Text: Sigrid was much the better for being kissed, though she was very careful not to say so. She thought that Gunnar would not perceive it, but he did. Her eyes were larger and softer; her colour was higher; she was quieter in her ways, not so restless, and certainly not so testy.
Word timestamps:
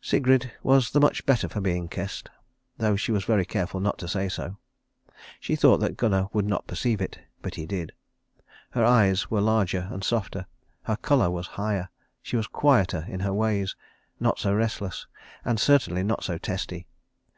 Sigrid 0.00 0.50
was 0.62 0.94
much 0.94 1.18
the 1.20 1.24
better 1.26 1.46
for 1.46 1.60
being 1.60 1.88
kissed, 1.90 2.30
though 2.78 2.96
she 2.96 3.12
was 3.12 3.24
very 3.26 3.44
careful 3.44 3.80
not 3.80 3.98
to 3.98 4.08
say 4.08 4.30
so. 4.30 4.56
She 5.38 5.56
thought 5.56 5.76
that 5.80 5.98
Gunnar 5.98 6.28
would 6.32 6.46
not 6.46 6.66
perceive 6.66 7.02
it, 7.02 7.18
but 7.42 7.56
he 7.56 7.66
did. 7.66 7.92
Her 8.70 8.82
eyes 8.82 9.30
were 9.30 9.42
larger 9.42 9.90
and 9.92 10.02
softer; 10.02 10.46
her 10.84 10.96
colour 10.96 11.30
was 11.30 11.48
higher; 11.60 11.90
she 12.22 12.34
was 12.36 12.46
quieter 12.46 13.04
in 13.10 13.20
her 13.20 13.34
ways, 13.34 13.76
not 14.18 14.38
so 14.38 14.54
restless, 14.54 15.06
and 15.44 15.60
certainly 15.60 16.02
not 16.02 16.24
so 16.24 16.38
testy. 16.38 16.86